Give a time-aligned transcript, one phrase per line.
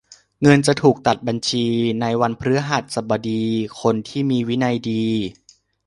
[0.41, 1.65] เงินจะถูกตัดบัญชี
[2.01, 3.43] ในวันพฤหัสบดี
[3.81, 5.03] คนที่มีวินัยดี